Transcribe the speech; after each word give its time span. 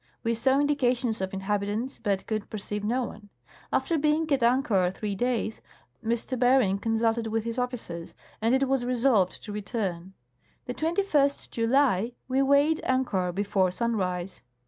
We 0.23 0.33
saw 0.33 0.59
indications 0.59 1.21
of 1.21 1.31
inhabitants, 1.31 1.99
but 1.99 2.25
could 2.25 2.49
perceive 2.49 2.83
no 2.83 3.03
one. 3.03 3.29
After 3.71 3.99
being 3.99 4.25
at 4.33 4.41
anchor 4.41 4.89
three 4.89 5.13
days, 5.13 5.61
M. 6.03 6.17
Bering 6.39 6.79
con 6.79 6.93
sulted 6.95 7.27
with 7.27 7.43
his 7.43 7.59
officers, 7.59 8.15
and 8.41 8.55
it 8.55 8.67
was 8.67 8.83
resolved 8.83 9.43
to 9.43 9.51
return. 9.51 10.13
The 10.65 10.73
21st 10.73 11.51
July 11.51 12.13
we 12.27 12.41
weighed 12.41 12.81
anchor 12.83 13.31
before 13.31 13.69
sunrise. 13.69 14.41